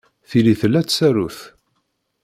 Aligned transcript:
Tili 0.29 0.53
tella 0.59 0.81
tsarut. 0.83 1.37